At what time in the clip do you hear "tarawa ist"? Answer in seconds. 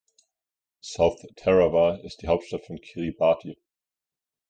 1.37-2.23